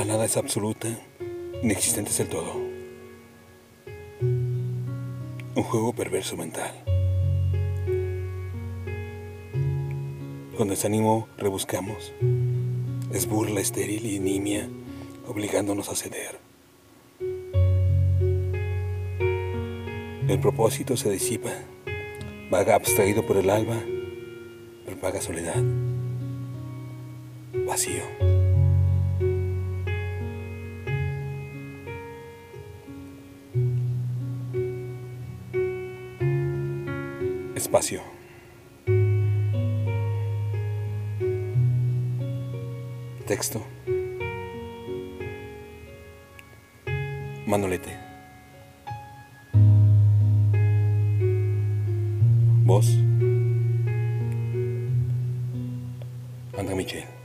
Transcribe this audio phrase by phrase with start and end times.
[0.00, 0.88] La nada es absoluta,
[1.62, 2.54] inexistente es el todo.
[4.22, 6.72] Un juego perverso mental.
[10.56, 12.14] Con desánimo rebuscamos.
[13.12, 14.70] Es burla estéril y nimia,
[15.28, 16.38] obligándonos a ceder.
[20.28, 21.52] El propósito se disipa,
[22.50, 23.76] vaga abstraído por el alba,
[25.02, 25.62] vaga soledad,
[27.66, 28.39] vacío.
[37.60, 38.00] Espacio.
[43.26, 43.62] Texto.
[47.46, 47.98] Manolete.
[52.64, 52.86] Voz.
[56.56, 57.19] André Michel.